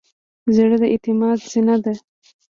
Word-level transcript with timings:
زړه 0.55 0.75
د 0.81 0.83
اعتماد 0.93 1.37
زینه 1.51 1.75
ده. 1.83 1.93